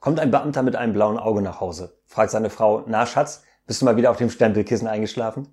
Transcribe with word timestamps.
Kommt 0.00 0.20
ein 0.20 0.30
Beamter 0.30 0.62
mit 0.62 0.76
einem 0.76 0.92
blauen 0.92 1.18
Auge 1.18 1.42
nach 1.42 1.60
Hause, 1.60 2.00
fragt 2.06 2.30
seine 2.30 2.50
Frau, 2.50 2.84
na 2.86 3.04
Schatz, 3.04 3.42
bist 3.66 3.80
du 3.80 3.84
mal 3.84 3.96
wieder 3.96 4.12
auf 4.12 4.16
dem 4.16 4.30
Stempelkissen 4.30 4.86
eingeschlafen? 4.86 5.48